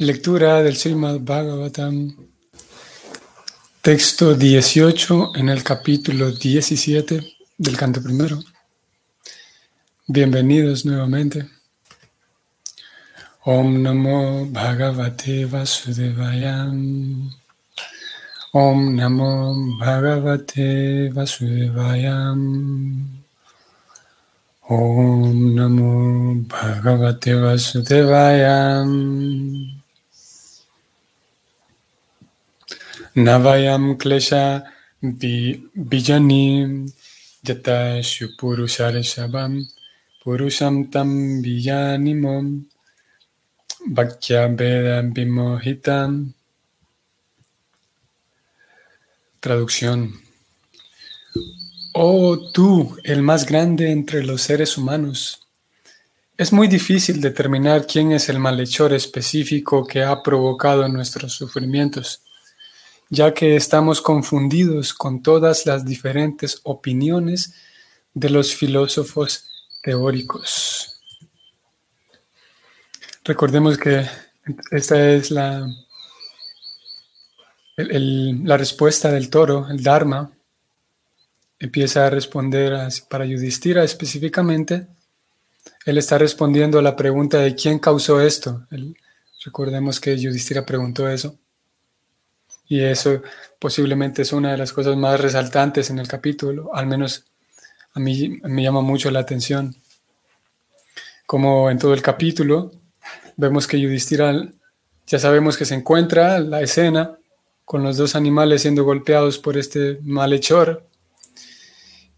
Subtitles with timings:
[0.00, 2.16] Lectura del Srimad Bhagavatam,
[3.82, 7.20] texto 18 en el capítulo 17
[7.58, 8.42] del canto primero.
[10.06, 11.50] Bienvenidos nuevamente.
[13.44, 16.72] Om Namo Bhagavate Vasudevaya.
[18.52, 22.32] Om Namo Bhagavate Vasudevaya.
[24.62, 28.86] Om Namo Bhagavate Vasudevaya.
[33.16, 34.62] Navayam klesha
[35.02, 36.86] vijani
[37.44, 39.66] yata shabam
[40.22, 42.66] purusham tam vijanimom
[43.88, 46.34] bhakya veda vimohitam.
[49.40, 50.12] Traducción.
[51.92, 55.48] Oh tú, el más grande entre los seres humanos.
[56.36, 62.22] Es muy difícil determinar quién es el malhechor específico que ha provocado nuestros sufrimientos
[63.10, 67.54] ya que estamos confundidos con todas las diferentes opiniones
[68.14, 69.46] de los filósofos
[69.82, 71.00] teóricos.
[73.24, 74.06] Recordemos que
[74.70, 75.68] esta es la,
[77.76, 80.30] la respuesta del toro, el Dharma.
[81.58, 84.86] Empieza a responder para Yudhishthira específicamente.
[85.84, 88.66] Él está respondiendo a la pregunta de quién causó esto.
[89.44, 91.36] recordemos que Yudhishthira preguntó eso.
[92.70, 93.20] Y eso
[93.58, 97.24] posiblemente es una de las cosas más resaltantes en el capítulo, al menos
[97.92, 99.74] a mí me llama mucho la atención.
[101.26, 102.70] Como en todo el capítulo,
[103.36, 104.52] vemos que Yudhishthira
[105.04, 107.18] ya sabemos que se encuentra la escena
[107.64, 110.86] con los dos animales siendo golpeados por este malhechor.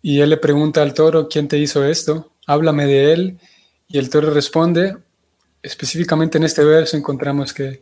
[0.02, 2.30] Y él le pregunta al toro, ¿quién te hizo esto?
[2.46, 3.38] Háblame de él.
[3.88, 4.98] Y el toro responde,
[5.62, 7.80] específicamente en este verso encontramos que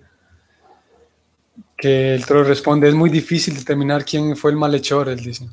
[1.80, 5.48] que el toro responde, es muy difícil determinar quién fue el malhechor, él dice.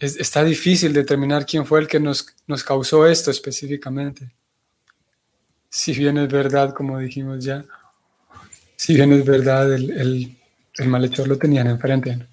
[0.00, 4.32] está difícil determinar quién fue el que nos, nos causó esto específicamente.
[5.68, 7.62] Si bien es verdad, como dijimos ya,
[8.74, 10.34] si bien es verdad, el,
[10.86, 12.26] malhechor lo tenían enfrente.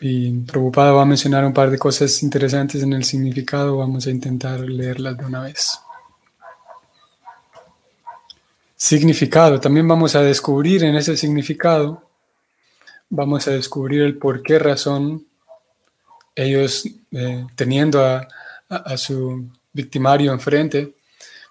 [0.00, 4.10] Y Prabhupada va a mencionar un par de cosas interesantes en el significado, vamos a
[4.10, 5.78] intentar leerlas de una vez.
[8.84, 9.58] Significado.
[9.60, 12.06] También vamos a descubrir en ese significado,
[13.08, 15.26] vamos a descubrir el por qué razón
[16.34, 18.28] ellos, eh, teniendo a,
[18.98, 20.96] su victimario enfrente,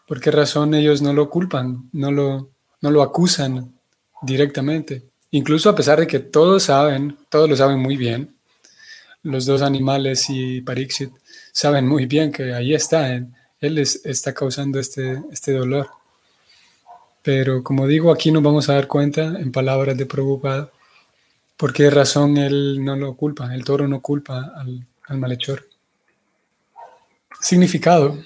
[0.07, 2.51] por qué razón ellos no lo culpan, no lo,
[2.81, 3.79] no lo acusan
[4.21, 5.01] directamente.
[5.31, 8.35] Incluso a pesar de que todos saben, todos lo saben muy bien,
[9.23, 11.09] los dos animales y Pariksit
[11.51, 13.29] saben muy bien que ahí está, él,
[13.59, 16.02] él está causando este, este dolor.
[17.23, 20.69] Pero como digo, aquí nos vamos a dar cuenta, en palabras de Prabhupada,
[21.57, 25.67] por qué razón él no lo culpa, el toro no culpa al, al malhechor.
[27.39, 28.17] Significado.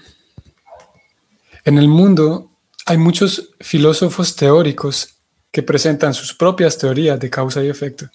[1.64, 2.50] En el mundo
[2.86, 5.16] hay muchos filósofos teóricos
[5.52, 8.10] que presentan sus propias teorías de causa y efecto,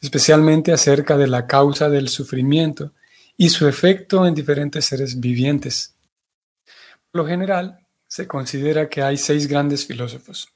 [0.00, 2.92] especialmente acerca de la causa del sufrimiento
[3.36, 5.94] y su efecto en diferentes seres vivientes.
[7.10, 10.48] Por lo general, se considera que hay seis grandes filósofos.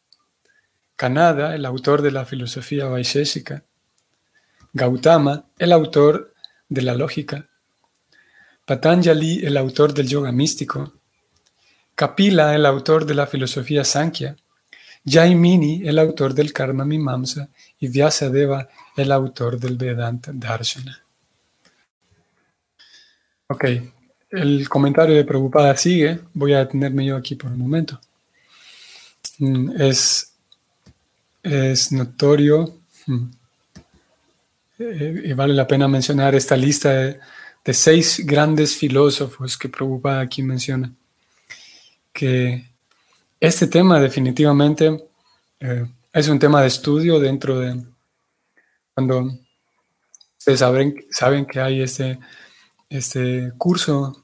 [0.96, 3.64] Kanada, el autor de la filosofía Vaisheshika,
[4.72, 6.34] Gautama, el autor
[6.68, 7.48] de la lógica,
[8.66, 10.92] Patanjali, el autor del yoga místico,
[11.94, 14.36] Kapila, el autor de la filosofía Sankhya,
[15.04, 21.02] Jaimini, el autor del Karma Mimamsa, y Vyasadeva, el autor del Vedanta Darshana.
[23.48, 23.64] Ok,
[24.30, 26.20] el comentario de Preocupada sigue.
[26.34, 28.00] Voy a detenerme yo aquí por un momento.
[29.38, 30.32] Mm, es,
[31.42, 32.74] es notorio
[33.06, 33.24] mm,
[34.78, 37.20] eh, y vale la pena mencionar esta lista de,
[37.72, 40.92] seis grandes filósofos que Preocupada aquí menciona.
[42.12, 42.64] Que
[43.38, 45.04] este tema definitivamente
[45.60, 47.80] eh, es un tema de estudio dentro de
[48.94, 49.38] cuando
[50.38, 52.18] ustedes saben, saben que hay este
[52.90, 54.19] este curso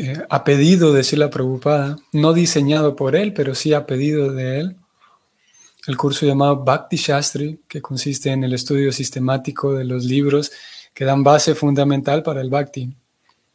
[0.00, 4.60] eh, a pedido de Sila Prabhupada, no diseñado por él, pero sí a pedido de
[4.60, 4.76] él.
[5.88, 10.52] El curso llamado Bhakti Shastri, que consiste en el estudio sistemático de los libros
[10.94, 12.94] que dan base fundamental para el Bhakti.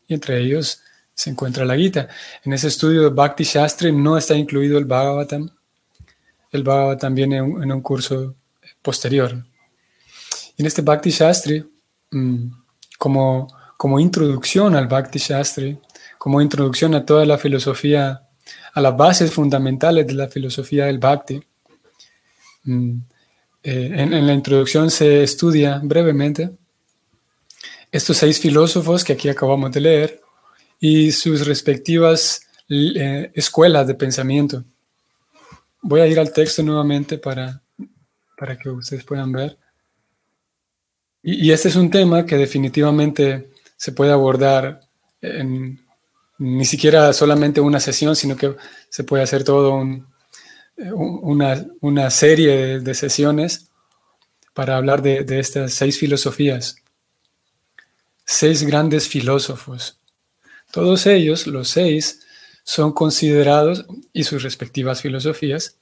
[0.07, 0.81] Y entre ellos
[1.13, 2.09] se encuentra la Gita.
[2.43, 5.49] En ese estudio de Bhakti Shastri no está incluido el Bhagavatam.
[6.51, 8.35] El Bhagavatam viene en un curso
[8.81, 9.31] posterior.
[10.57, 11.63] En este Bhakti Shastri,
[12.11, 12.47] mm,
[12.97, 13.47] como
[13.83, 15.77] como introducción al Bhakti Shastri,
[16.23, 18.21] como introducción a toda la filosofía
[18.73, 21.43] a las bases fundamentales de la filosofía del Bhakti.
[22.63, 22.97] Mm,
[23.61, 26.49] eh, en, la introducción se estudia brevemente
[27.91, 30.21] estos seis filósofos que aquí acabamos de leer
[30.79, 34.63] y sus respectivas eh, escuelas de pensamiento.
[35.81, 37.61] Voy a ir al texto nuevamente para,
[38.37, 39.57] para que ustedes puedan ver.
[41.21, 44.79] Y, y este es un tema que definitivamente se puede abordar
[45.19, 45.82] en,
[46.43, 48.53] ni siquiera solamente una sesión, sino que
[48.89, 49.81] se puede hacer todo
[50.75, 53.69] una, serie de, sesiones
[54.53, 56.75] para hablar de, de estas seis filosofías.
[58.25, 59.99] Seis grandes filósofos.
[60.69, 62.19] Todos ellos, los seis,
[62.65, 65.77] son considerados, y sus respectivas filosofías,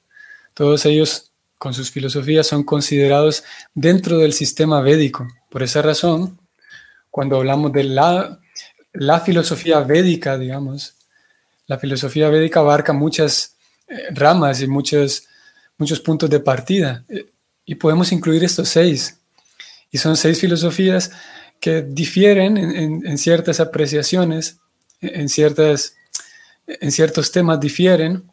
[0.54, 3.42] todos ellos con sus filosofías son considerados
[3.74, 5.26] dentro del sistema védico.
[5.50, 6.38] Por esa razón,
[7.10, 8.38] cuando hablamos de la
[8.92, 10.94] la filosofía védica, digamos,
[11.66, 13.56] la filosofía védica abarca muchas
[13.88, 15.24] eh, ramas y muchos,
[15.78, 17.04] muchos puntos de partida.
[17.08, 17.26] Eh,
[17.64, 19.18] y podemos incluir estos seis.
[19.90, 21.12] Y son seis filosofías
[21.60, 24.56] que difieren en, ciertas apreciaciones,
[25.00, 25.94] en, ciertas,
[26.66, 28.24] en ciertos temas difieren,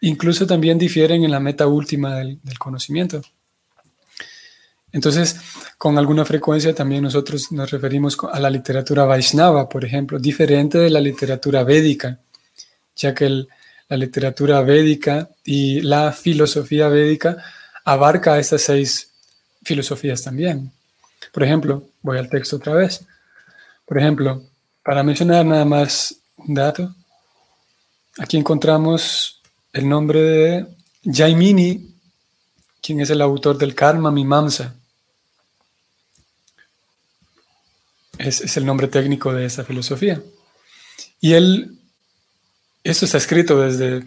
[0.00, 3.22] incluso también difieren en la meta última del conocimiento.
[4.96, 5.36] Entonces,
[5.76, 10.88] con alguna frecuencia también nosotros nos referimos a la literatura Vaishnava, por ejemplo, diferente de
[10.88, 12.18] la literatura védica,
[12.96, 13.44] ya que
[13.88, 17.36] la literatura védica y la filosofía védica
[17.84, 19.10] abarca estas seis
[19.62, 20.72] filosofías también.
[21.30, 23.04] Por ejemplo, voy al texto otra vez.
[23.84, 24.44] Por ejemplo,
[24.82, 26.94] para mencionar nada más un dato,
[28.16, 29.42] aquí encontramos
[29.74, 30.66] el nombre de
[31.04, 31.94] Jaimini,
[32.80, 34.74] quien es el autor del Karma Mimamsa.
[38.28, 40.20] Es, el nombre técnico de esta filosofía.
[41.20, 41.78] Y él,
[42.82, 44.04] esto está escrito desde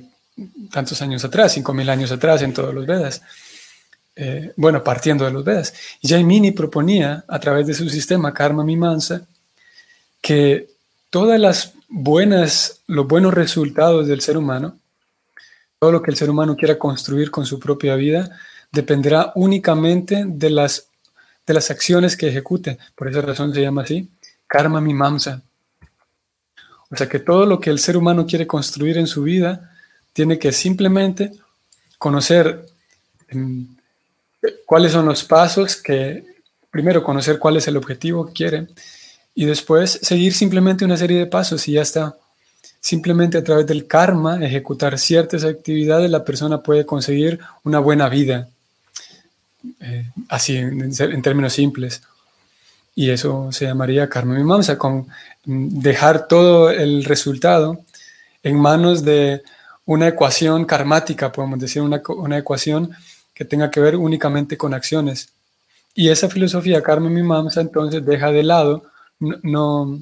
[0.71, 3.21] tantos años atrás, cinco mil años atrás en todos los Vedas.
[4.15, 5.73] Eh, bueno, partiendo de los Vedas.
[6.01, 9.21] Y Jaimini proponía, a través de su sistema Karma Mimansa,
[10.21, 10.67] que
[11.09, 14.77] todas las buenas, los buenos resultados del ser humano,
[15.79, 18.37] todo lo que el ser humano quiera construir con su propia vida,
[18.69, 20.88] dependerá únicamente de las
[21.49, 22.77] de las acciones que ejecute.
[22.95, 24.07] Por esa razón se llama así,
[24.45, 25.41] karma mimamsa.
[26.91, 29.71] O sea que todo lo que el ser humano quiere construir en su vida
[30.13, 31.31] tiene que simplemente
[31.97, 32.67] conocer
[33.29, 33.67] em,
[34.63, 36.23] cuáles son los pasos que,
[36.69, 38.67] primero conocer cuál es el objetivo que quiere
[39.33, 42.15] y después seguir simplemente una serie de pasos y ya está.
[42.79, 48.49] Simplemente a través del karma, ejecutar ciertas actividades, la persona puede conseguir una buena vida.
[49.79, 52.01] Eh, así en, términos simples.
[52.95, 55.07] Y eso se llamaría karma mimamsa, con
[55.45, 57.83] dejar todo el resultado
[58.43, 59.41] en manos de
[59.85, 62.91] una ecuación karmática, podemos decir, una, una ecuación
[63.33, 65.29] que tenga que ver únicamente con acciones.
[65.95, 68.83] Y esa filosofía karma mimamsa entonces deja de lado,
[69.19, 69.99] no,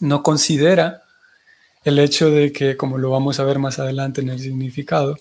[0.00, 1.02] no considera
[1.84, 5.16] el hecho de que, como lo vamos a ver más adelante en el significado,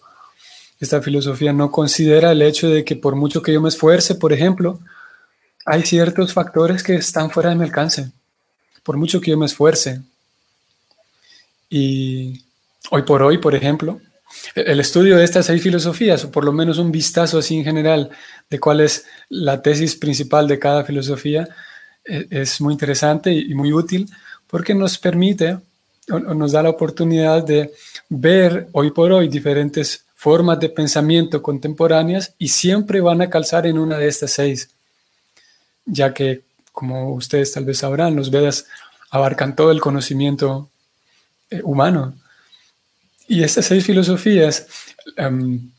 [0.86, 4.32] esta filosofía no considera el hecho de que por mucho que yo me esfuerce, por
[4.32, 4.80] ejemplo,
[5.66, 8.12] hay ciertos factores que están fuera de mi alcance,
[8.84, 10.02] por mucho que yo me esfuerce.
[11.70, 12.46] Y
[12.92, 14.00] hoy por hoy, por ejemplo,
[14.54, 18.12] el estudio de estas seis filosofías, o por lo menos un vistazo así en general
[18.50, 21.48] de cuál es la tesis principal de cada filosofía,
[22.06, 24.08] e, es muy interesante y muy útil
[24.48, 25.58] porque nos permite
[26.12, 27.72] o nos da la oportunidad de
[28.10, 33.77] ver hoy por hoy diferentes formas de pensamiento contemporáneas y siempre van a calzar en
[33.77, 34.72] una de estas seis,
[35.86, 36.41] ya que,
[36.72, 38.65] como ustedes tal vez sabrán, los Vedas
[39.12, 40.67] abarcan todo el conocimiento
[41.51, 42.15] eh, humano.
[43.27, 44.65] Y estas seis filosofías,
[45.15, 45.70] em,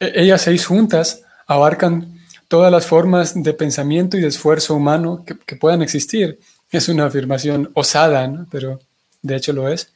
[0.00, 5.38] e-, ellas seis juntas, abarcan todas las formas de pensamiento y de esfuerzo humano que,
[5.38, 6.40] que puedan existir.
[6.72, 8.44] Es una afirmación osada, ¿no?
[8.50, 8.80] pero
[9.22, 9.92] de hecho lo es.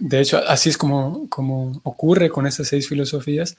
[0.00, 3.56] De hecho, así es como, como ocurre con estas seis filosofías.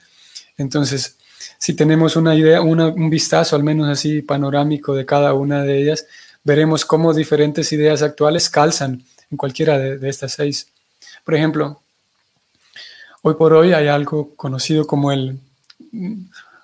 [0.56, 1.16] Entonces,
[1.58, 6.06] si tenemos una idea, un vistazo al menos así panorámico de cada una de ellas,
[6.44, 10.68] veremos cómo diferentes ideas actuales calzan en cualquiera de, estas seis.
[11.24, 11.82] Por ejemplo,
[13.22, 15.38] hoy por hoy hay algo conocido como el,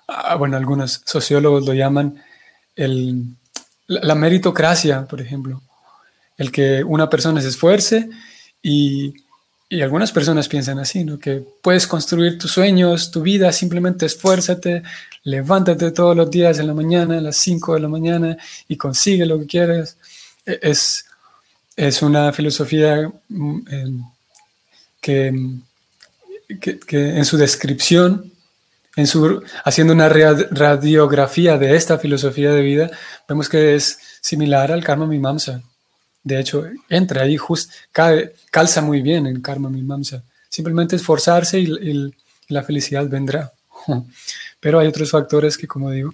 [0.07, 2.21] ah, bueno, algunos sociólogos lo llaman
[2.75, 3.25] el,
[3.87, 5.61] la meritocracia, por ejemplo.
[6.37, 8.09] El que una persona se esfuerce
[8.61, 9.13] y
[9.69, 11.19] y algunas personas piensan así, ¿no?
[11.19, 14.83] Que puedes construir tus sueños, tu vida, simplemente esfuérzate,
[15.23, 19.25] levántate todos los días en la mañana, a las 5 de la mañana y consigue
[19.25, 19.97] lo que quieres.
[20.45, 21.05] E, es,
[21.75, 23.11] es una filosofía
[23.69, 24.03] em,
[25.01, 25.61] que mm,
[26.59, 28.31] que, en su descripción,
[28.95, 32.89] en su, haciendo una radiografía de esta filosofía de vida,
[33.27, 35.61] vemos que es similar al karma mimamsa.
[36.27, 37.71] De hecho, entra ahí, just,
[38.51, 40.23] calza muy bien en karma mimamsa.
[40.49, 42.11] Simplemente esforzarse y
[42.49, 43.53] la felicidad vendrá.
[44.59, 46.13] Pero hay otros factores que, como digo,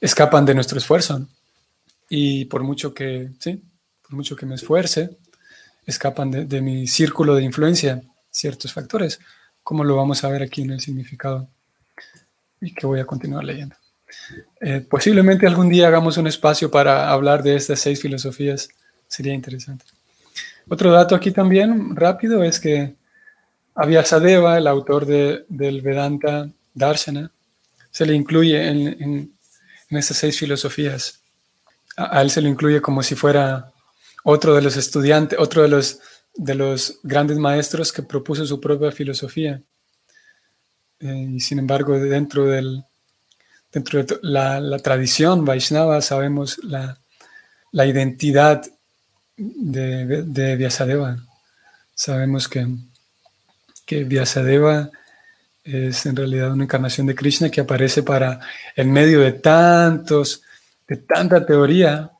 [0.00, 1.26] escapan de nuestro esfuerzo.
[2.08, 3.60] Y por mucho que, sí,
[4.00, 5.18] por mucho que me esfuerce,
[5.84, 9.18] escapan de, mi círculo de influencia ciertos factores,
[9.64, 11.48] como lo vamos a ver aquí en el significado
[12.60, 13.74] y que voy a continuar leyendo.
[14.60, 18.68] Eh, posiblemente algún día hagamos un espacio para hablar de estas seis filosofías,
[19.12, 19.84] sería interesante.
[20.68, 22.94] Otro dato aquí también rápido es que
[23.74, 27.30] Abhyasadeva, el autor de, del Vedanta Darshana,
[27.90, 29.36] se le incluye en, en,
[29.90, 31.20] estas seis filosofías.
[31.96, 33.70] A, él se lo incluye como si fuera
[34.24, 36.00] otro de los estudiantes, otro de los,
[36.34, 39.60] de los grandes maestros que propuso su propia filosofía.
[41.00, 42.82] Eh, y sin embargo, dentro, del,
[43.70, 46.98] dentro de la, la tradición Vaishnava sabemos la,
[47.72, 48.62] la identidad
[49.36, 51.18] de, de Vyasadeva.
[51.94, 52.66] Sabemos que
[53.86, 54.90] que Vyasadeva
[55.64, 58.40] es en realidad una encarnación de Krishna que aparece para,
[58.74, 60.42] en medio de tantos,
[60.88, 62.10] de tanta teoría,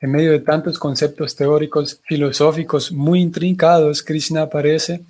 [0.00, 5.02] en medio de tantos conceptos teóricos, filosóficos muy intrincados, Krishna aparece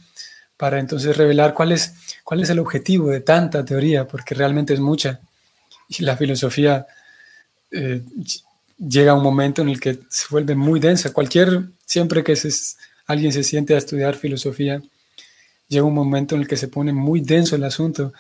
[0.56, 4.80] para entonces revelar cuál es, cuál es el objetivo de tanta teoría, porque realmente es
[4.80, 5.20] mucha.
[5.88, 6.86] Y la filosofía
[7.70, 8.02] eh,
[8.78, 11.12] llega un momento en el que se vuelve muy densa.
[11.12, 12.36] Cualquier, siempre que
[13.06, 14.82] alguien se siente a estudiar filosofía,
[15.68, 18.12] llega un momento en el que se pone muy denso el asunto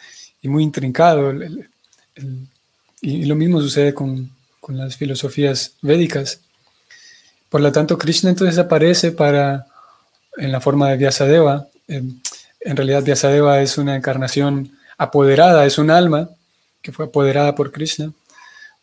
[0.42, 1.32] y muy intrincado.
[3.00, 4.36] y, lo mismo sucede con,
[4.68, 6.40] las filosofías védicas.
[7.48, 9.66] Por lo tanto, Krishna entonces aparece para,
[10.36, 11.68] en la forma de Vyasadeva.
[11.86, 12.20] En,
[12.60, 16.28] en realidad, Vyasadeva es una encarnación apoderada, es un alma
[16.82, 18.12] que fue apoderada por Krishna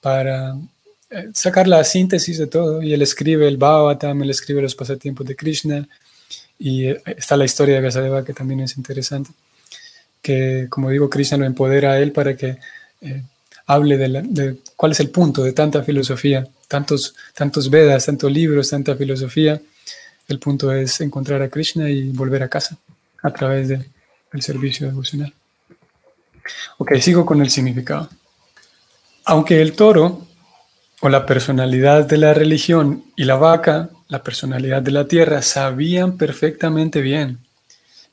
[0.02, 0.75] para eh,
[1.34, 2.82] sacar la síntesis de todo.
[2.82, 5.88] Y él escribe el Bhavatam, él escribe los pasatiempos de Krishna,
[6.58, 9.32] y eh, está la historia de Vyasadeva que también es interesante,
[10.22, 12.58] que como digo, Krishna lo empodera a él para que
[13.02, 13.24] eh,
[13.68, 18.96] hable de, cuál es el punto de tanta filosofía, tantos, tantos Vedas, tantos libros, tanta
[18.96, 19.62] filosofía.
[20.28, 22.78] El punto es encontrar a Krishna y volver a casa
[23.22, 23.86] a través del
[24.40, 25.34] servicio devocional.
[26.78, 28.10] Ok, sigo con el significado.
[29.26, 30.28] Aunque el toro
[31.02, 36.18] o la personalidad de la religión y la vaca la personalidad de la tierra, sabían
[36.18, 37.40] perfectamente bien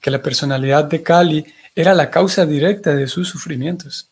[0.01, 4.09] que la personalidad de Kali era la causa directa de sus sufrimientos.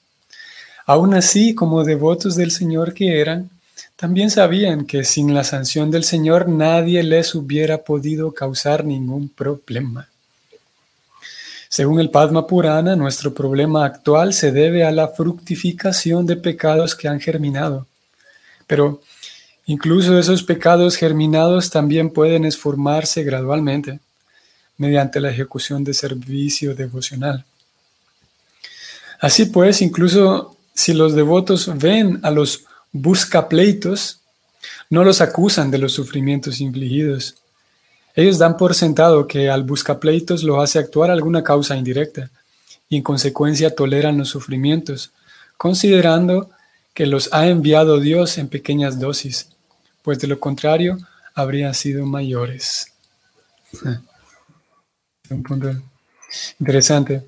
[0.87, 3.51] Aún así, como devotos del Señor que eran,
[3.97, 10.09] también sabían que sin la sanción del Señor nadie les hubiera podido causar ningún problema.
[11.69, 17.09] Según el Padma Purana, nuestro problema actual se debe a la fructificación de pecados que
[17.09, 17.87] han germinado.
[18.71, 19.01] Pero
[19.71, 24.01] Incluso esos pecados germinados también pueden esformarse gradualmente
[24.77, 27.45] mediante la ejecución de servicio devocional.
[29.21, 34.19] Así pues, incluso si los devotos ven a los buscapleitos,
[34.89, 37.37] no los acusan de los sufrimientos infligidos.
[38.17, 42.29] Ellos dan por sentado que al buscapleitos lo hace actuar alguna causa indirecta
[42.89, 45.13] y en consecuencia toleran los sufrimientos,
[45.57, 46.51] considerando
[46.95, 49.49] que los ha enviado Dios en pequeñas dosis
[50.03, 50.99] pues de lo contrario
[51.35, 52.93] habrían sido mayores.
[55.31, 55.71] Un punto
[56.59, 57.23] interesante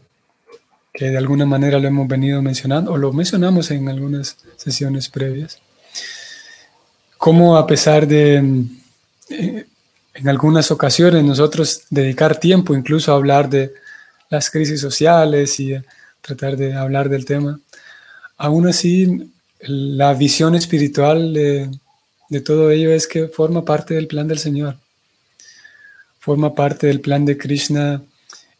[0.93, 5.59] que de alguna manera lo hemos venido mencionando o lo mencionamos en algunas sesiones previas.
[7.17, 8.67] Cómo a pesar de
[9.31, 9.67] eh,
[10.15, 13.73] en algunas ocasiones nosotros dedicar tiempo incluso a hablar de
[14.29, 15.75] las crisis sociales y
[16.21, 17.61] tratar de hablar del tema,
[18.37, 19.32] aún así
[19.63, 21.71] la visión espiritual de,
[22.45, 24.77] todo ello es que forma parte del plan del Señor.
[26.19, 28.03] Forma parte del plan de Krishna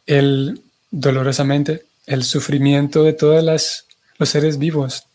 [0.05, 3.43] el dolorosamente el sufrimiento de todos
[4.17, 5.05] los seres vivos.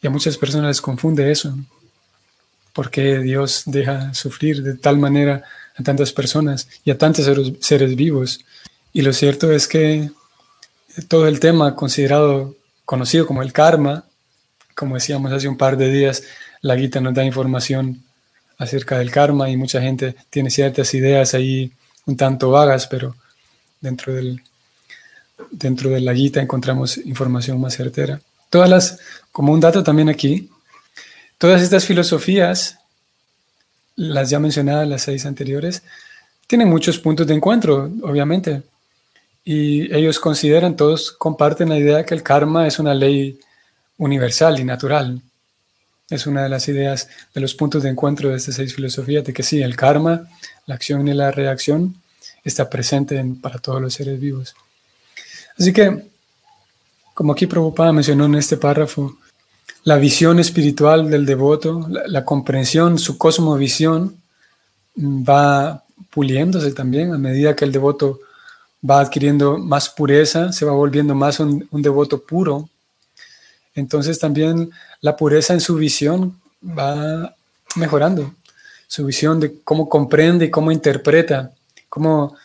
[0.00, 1.56] Y a muchas personas les confunde eso.
[2.74, 5.44] porque Dios deja sufrir de tal manera
[5.76, 7.30] a tantas personas y a tantos
[7.60, 8.40] seres vivos?
[8.94, 10.10] Y lo cierto es que
[11.08, 12.56] todo el tema considerado,
[12.86, 14.06] conocido como el karma,
[14.82, 16.24] como decíamos hace un par de días,
[16.60, 18.02] la Gita nos da información
[18.58, 21.70] acerca del karma y mucha gente tiene ciertas ideas ahí
[22.04, 23.14] un tanto vagas, pero
[23.80, 24.42] dentro, del,
[25.52, 28.20] dentro de la Gita encontramos información más certera.
[28.50, 28.98] Todas las,
[29.30, 30.50] como un dato también aquí,
[31.38, 32.78] todas estas filosofías,
[33.94, 35.84] las ya mencionadas, las seis anteriores,
[36.48, 38.62] tienen muchos puntos de encuentro, obviamente.
[39.44, 43.38] Y ellos consideran, todos comparten la idea que el karma es una ley
[43.98, 45.20] universal y natural.
[46.10, 49.32] Es una de las ideas, de los puntos de encuentro de estas seis filosofías, de
[49.32, 50.28] que sí, el karma,
[50.66, 51.96] la acción y la reacción,
[52.44, 54.54] está presente para todos los seres vivos.
[55.58, 56.10] Así que,
[57.14, 59.16] como aquí Prabhupada mencionó en este párrafo,
[59.84, 64.16] la visión espiritual del devoto, la, comprensión, su cosmovisión,
[64.96, 68.20] mm, va puliéndose también a medida que el devoto
[68.88, 72.68] va adquiriendo más pureza, se va volviendo más un, devoto puro.
[73.74, 77.34] Entonces también la pureza en su visión va
[77.76, 78.34] mejorando,
[78.86, 81.52] su visión de cómo comprende y cómo interpreta,
[81.88, 82.36] cómo,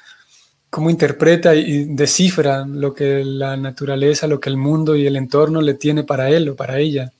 [0.69, 5.61] cómo interpreta y descifra lo que la naturaleza, lo que el mundo y el entorno
[5.61, 7.11] le tiene para él o para ella.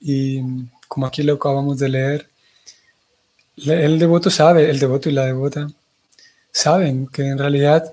[0.00, 0.40] Y
[0.88, 2.30] como aquí lo acabamos de leer,
[3.56, 5.70] el devoto sabe, el devoto y la devota
[6.50, 7.92] saben que en realidad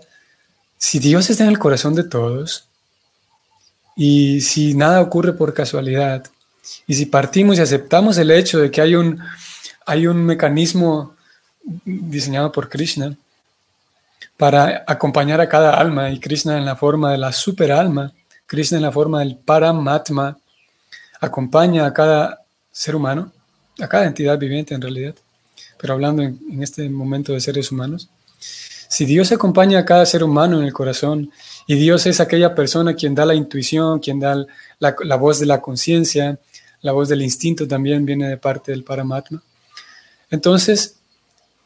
[0.77, 2.66] si Dios está en el corazón de todos
[3.97, 6.23] y si nada ocurre por casualidad
[6.85, 9.19] y si partimos y aceptamos el hecho de que hay un,
[9.85, 11.15] hay un mecanismo
[11.83, 13.15] diseñado por Krishna
[14.37, 18.13] para acompañar a cada alma y Krishna en la forma de la superalma,
[18.45, 20.37] Krishna en la forma del Paramatma,
[21.19, 23.31] acompaña a cada ser humano,
[23.79, 25.15] a cada entidad viviente en realidad,
[25.79, 28.09] pero hablando en, este momento de seres humanos.
[28.39, 31.31] Si Dios acompaña a cada ser humano en el corazón
[31.67, 34.45] y Dios es aquella persona quien da la intuición, quien da
[34.79, 36.39] la, voz de la conciencia,
[36.81, 39.43] la voz del instinto también viene de parte del Paramatma.
[40.31, 40.95] Entonces,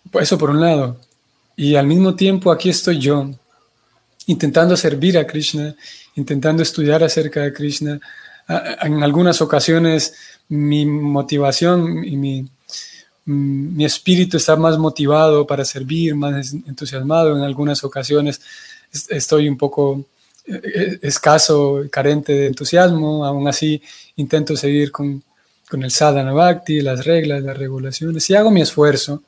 [0.10, 1.00] pues eso por un lado.
[1.55, 3.29] Y al mismo tiempo aquí estoy yo,
[4.25, 5.75] intentando servir a Krishna,
[6.15, 8.00] intentando estudiar acerca de Krishna,
[8.81, 10.15] en algunas ocasiones
[10.50, 12.41] mi motivación y mi,
[13.25, 17.38] mm, mi espíritu está más motivado para servir, más entusiasmado.
[17.38, 18.41] En algunas ocasiones
[19.10, 20.05] estoy un poco
[20.45, 23.25] eh, eh, escaso, carente de entusiasmo.
[23.25, 23.81] Aún así
[24.15, 25.23] intento seguir con,
[25.69, 29.23] con el sadhana bhakti, las reglas, las regulaciones y hago mi esfuerzo.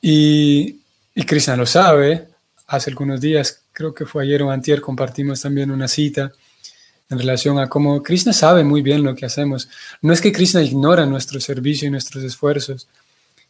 [0.00, 0.80] Y,
[1.14, 2.28] y Krishna lo sabe.
[2.66, 6.32] Hace algunos días, creo que fue ayer o antier, compartimos también una cita
[7.10, 9.68] en relación a cómo Krishna sabe muy bien lo que hacemos.
[10.00, 12.88] No es que Krishna ignora nuestro servicio y nuestros esfuerzos.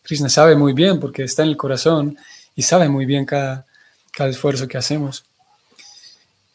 [0.03, 2.19] Krishna sabe muy bien porque está en el corazón
[2.57, 3.67] y sabe muy bien cada,
[4.15, 5.25] cada esfuerzo que hacemos.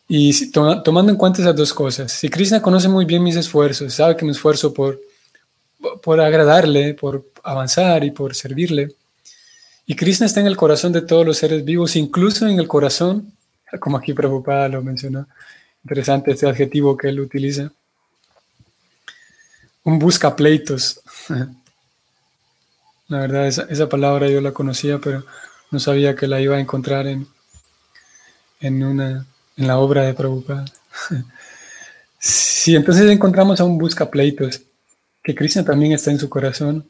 [0.08, 4.16] Y tomando en cuenta esas dos cosas, si Krishna conoce muy bien mis esfuerzos, sabe
[4.16, 5.00] que me esfuerzo por,
[6.02, 8.96] por agradarle, por avanzar y por servirle,
[9.86, 13.34] y Krishna está en el corazón de todos los seres vivos, incluso en el corazón,
[13.80, 15.28] como aquí Prabhupada lo mencionó,
[15.84, 17.72] Interesante este adjetivo que él utiliza.
[19.84, 21.02] Un busca pleitos.
[23.08, 25.26] La verdad, esa, esa, palabra yo la conocía, pero
[25.72, 27.28] no sabía que la iba a encontrar en,
[28.60, 29.26] en, una,
[29.58, 30.66] en la obra de Prabhupada.
[32.22, 34.62] Sí, entonces encontramos a un busca pleitos,
[35.24, 36.86] que Krishna también está en su corazón.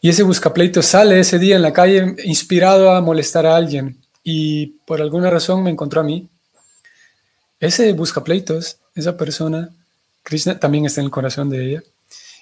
[0.00, 3.96] Y ese busca pleitos sale ese día en la calle inspirado a molestar a alguien.
[4.24, 6.28] Y por alguna razón me encontró a mí.
[7.60, 9.70] Ese busca pleitos, esa persona,
[10.24, 11.82] Krishna también está en el corazón de ella.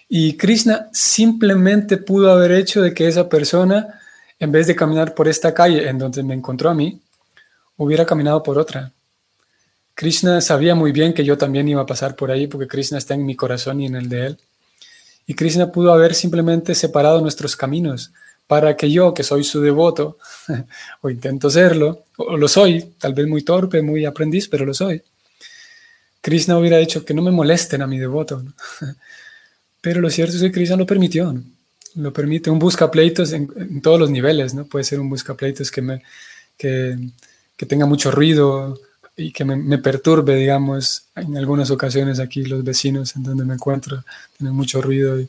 [0.09, 4.01] Y Krishna simplemente pudo haber hecho de que esa persona,
[4.39, 7.01] en vez de caminar por esta calle en donde me encontró a mí,
[7.77, 8.93] hubiera caminado por otra.
[9.95, 13.15] Krishna sabía muy bien que yo también iba a pasar por ahí porque Krishna está
[13.15, 14.39] en mi corazón y en el de él.
[15.27, 18.13] Y Krishna pudo haber simplemente separado nuestros caminos
[18.47, 20.19] para que yo, que soy su devoto,
[21.01, 25.03] o intento serlo, o lo soy, tal vez muy torpe, muy aprendiz, pero lo soy.
[26.21, 28.43] Krishna hubiera dicho que no me molesten a mi devoto.
[29.81, 31.33] Pero lo cierto es que Krishna lo permitió.
[31.95, 32.51] Lo permite.
[32.51, 34.53] Un buscapleitos en, en todos los niveles.
[34.53, 34.65] ¿no?
[34.65, 36.03] Puede ser un buscapleitos que, me,
[36.59, 36.99] que,
[37.57, 38.79] que tenga mucho ruido
[39.17, 41.05] y que me, perturbe, digamos.
[41.15, 44.05] En algunas ocasiones aquí los vecinos en donde me encuentro
[44.37, 45.29] tienen mucho ruido y,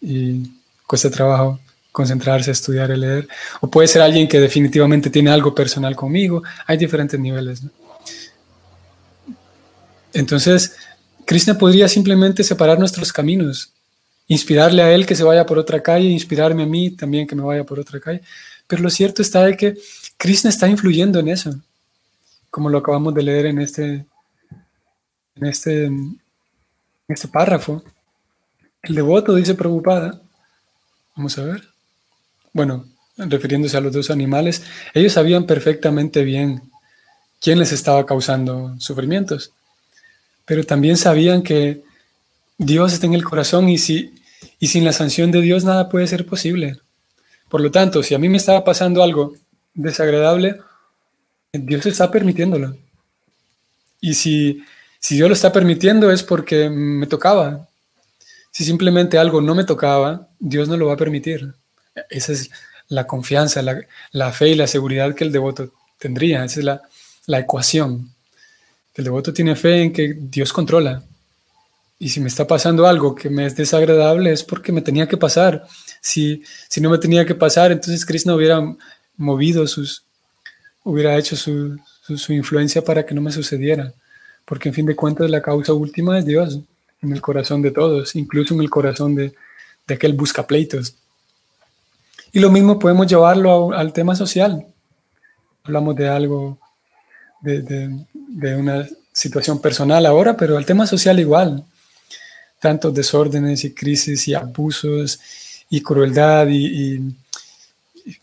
[0.00, 0.50] y
[0.86, 1.60] cuesta trabajo
[1.92, 3.28] concentrarse, estudiar y leer.
[3.60, 6.42] O puede ser alguien que definitivamente tiene algo personal conmigo.
[6.66, 7.62] Hay diferentes niveles.
[10.12, 10.74] Entonces,
[11.24, 13.70] Krishna podría simplemente separar nuestros caminos,
[14.26, 17.42] inspirarle a él que se vaya por otra calle, inspirarme a mí también que me
[17.42, 18.22] vaya por otra calle.
[18.66, 19.74] Pero lo cierto está de que
[20.24, 21.54] Krishna está influyendo en eso,
[22.48, 24.06] como lo acabamos de leer en este,
[25.34, 25.90] en este,
[27.08, 27.84] este párrafo.
[28.82, 30.18] El devoto dice preocupada.
[31.14, 31.74] Vamos a ver
[32.54, 32.86] bueno,
[33.18, 34.62] refiriéndose a los dos animales,
[34.94, 36.62] ellos sabían perfectamente bien
[37.42, 39.52] quién les estaba causando sufrimientos,
[40.46, 41.82] pero también sabían que
[42.56, 44.14] Dios está en el corazón y, si,
[44.60, 46.78] y sin la sanción de Dios nada puede ser posible.
[47.50, 49.34] Por lo tanto, si a mí me estaba pasando algo
[49.74, 50.60] desagradable,
[51.52, 52.76] Dios está permitiéndolo.
[54.00, 54.64] Y si,
[54.98, 57.68] si Dios lo está permitiendo es porque me tocaba.
[58.50, 61.54] Si simplemente algo no me tocaba, Dios no lo va a permitir.
[62.10, 62.50] Esa es
[62.88, 66.44] la confianza, la, fe y la seguridad que el devoto tendría.
[66.44, 66.82] Esa es la,
[67.26, 68.10] la ecuación.
[68.94, 71.02] El devoto tiene fe en que Dios controla.
[71.98, 75.16] Y si me está pasando algo que me es desagradable es porque me tenía que
[75.16, 75.66] pasar.
[76.00, 78.62] Si, si no me tenía que pasar, entonces Krishna hubiera
[79.16, 80.04] movido sus,
[80.82, 83.92] hubiera hecho su, su, influencia para que no me sucediera.
[84.44, 86.58] Porque en fin de cuentas la causa última es Dios,
[87.00, 89.34] en el corazón de todos, incluso en el corazón de,
[89.86, 90.94] de aquel buscapleitos.
[92.32, 94.66] Y lo mismo podemos llevarlo al tema social.
[95.62, 96.58] Hablamos de algo,
[97.40, 101.64] de, de, de, una situación personal ahora, pero al tema social igual.
[102.60, 105.20] Tantos desórdenes y crisis y abusos
[105.70, 107.14] y crueldad y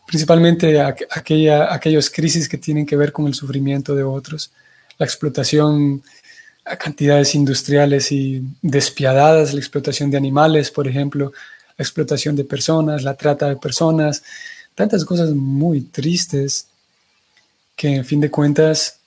[0.06, 4.52] principalmente aquella, aquellas crisis que tienen que ver con el sufrimiento de otros,
[4.98, 6.04] la explotación
[6.65, 11.32] a cantidades industriales y despiadadas, la explotación de animales, por ejemplo,
[11.78, 14.24] la explotación de personas, la trata de personas,
[14.76, 16.67] tantas cosas muy tristes
[17.76, 18.98] que en fin de cuentas,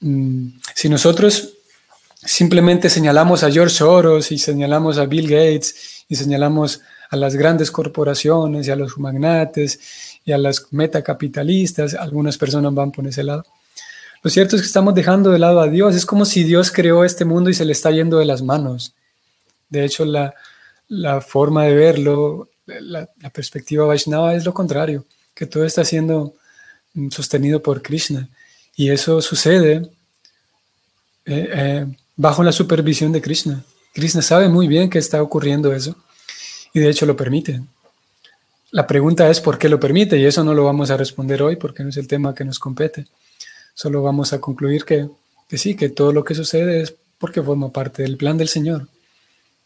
[0.00, 1.52] mm, si nosotros
[2.24, 7.70] simplemente señalamos a George Soros y señalamos a Bill Gates y señalamos a las grandes
[7.70, 9.78] corporaciones y a los magnates
[10.24, 13.44] y a las metacapitalistas, algunas personas van por ese lado.
[14.22, 17.04] Lo cierto es que estamos dejando de lado a Dios, es como si Dios creó
[17.04, 18.94] este mundo y se le está yendo de las manos.
[19.68, 20.34] De hecho, la,
[20.88, 26.34] la forma de verlo, la, la, perspectiva Vaishnava es lo contrario, que todo está siendo
[26.94, 28.28] mm, sostenido por Krishna.
[28.74, 29.88] Y eso sucede
[31.24, 33.62] eh, eh, bajo la supervisión de Krishna.
[33.94, 35.96] Krishna sabe muy bien que está ocurriendo eso
[36.76, 37.62] y de hecho lo permite.
[38.70, 41.56] La pregunta es por qué lo permite y eso no lo vamos a responder hoy
[41.56, 43.06] porque no es el tema que nos compete.
[43.72, 45.08] Solo vamos a concluir que,
[45.56, 48.88] sí, que todo lo que sucede es porque forma parte del plan del Señor.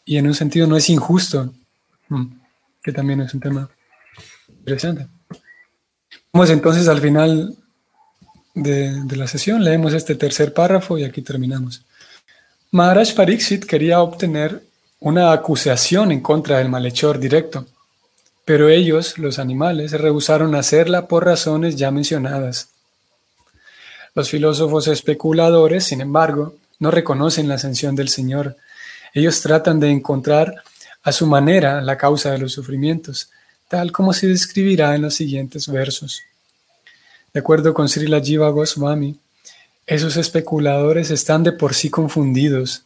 [0.05, 1.53] Y en un sentido no es injusto,
[2.11, 2.27] mm,
[2.81, 3.69] que también es un tema
[4.61, 5.09] interesante.
[6.33, 7.57] Vamos entonces al final
[8.55, 11.83] de, de la sesión, leemos este tercer párrafo y aquí terminamos.
[12.71, 14.70] Maharaj Pariksit quería obtener
[15.01, 17.67] una acusación en contra del malhechor directo,
[18.45, 22.69] pero ellos, los animales, rehusaron hacerla por razones ya mencionadas.
[24.15, 28.57] Los filósofos especuladores, sin embargo, no reconocen la ascensión del Señor.
[29.15, 30.63] Ellos tratan de encontrar
[31.03, 33.31] a su manera la causa de los sufrimientos,
[33.69, 36.23] tal como se describirá en los siguientes versos.
[37.33, 39.17] De acuerdo con Srila Jiva Goswami,
[39.87, 42.83] esos especuladores están de por sí confundidos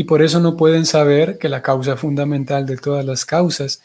[0.00, 3.82] y por eso no pueden saber que la causa fundamental de todas las causas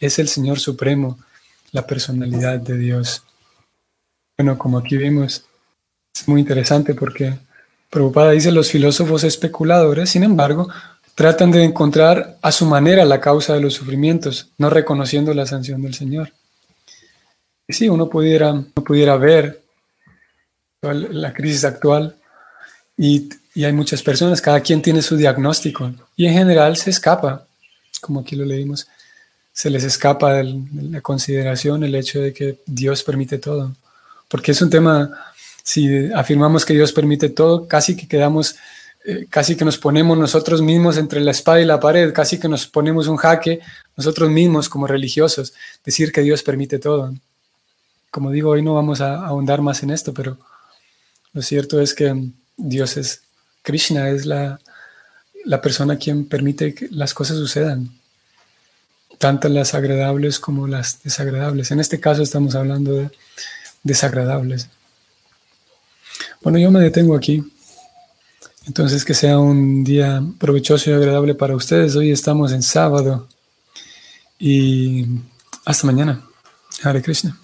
[0.00, 1.20] es el Señor Supremo,
[1.70, 3.22] la personalidad de Dios.
[4.36, 5.44] Bueno, como aquí vimos,
[6.12, 7.38] es muy interesante porque
[7.90, 10.68] Prabhupada dice los filósofos especuladores, sin embargo,
[11.14, 15.80] tratan de encontrar a su manera la causa de los sufrimientos, no reconociendo la sanción
[15.80, 16.32] del Señor.
[17.68, 18.52] Y sí, uno pudiera,
[18.84, 19.62] pudiera ver
[20.82, 22.16] la crisis actual
[22.96, 27.46] y y hay muchas personas, cada quien tiene su diagnóstico y en general se escapa,
[28.00, 28.86] como aquí lo leímos,
[29.52, 33.72] se les escapa la consideración el hecho de que Dios permite todo.
[34.28, 35.10] Porque es un tema,
[35.62, 38.56] si afirmamos que Dios permite todo, casi que quedamos,
[39.04, 42.48] eh, casi que nos ponemos nosotros mismos entre la espada y la pared, casi que
[42.48, 43.60] nos ponemos un jaque
[43.94, 45.52] nosotros mismos como religiosos,
[45.84, 47.12] decir que Dios permite todo.
[48.10, 50.38] Como digo, hoy no vamos a ahondar más en esto, pero
[51.34, 53.21] lo cierto es que Dios es
[53.62, 54.58] Krishna es la,
[55.62, 57.90] persona quien permite que las cosas sucedan,
[59.18, 61.70] tanto las agradables como las desagradables.
[61.70, 63.10] En este caso estamos hablando de
[63.82, 64.68] desagradables.
[66.42, 67.44] Bueno, yo me detengo aquí.
[68.66, 71.96] Entonces que sea un día provechoso y agradable para ustedes.
[71.96, 73.28] Hoy estamos en sábado
[74.38, 75.06] y
[75.64, 76.22] hasta mañana.
[76.82, 77.41] Hare Krishna.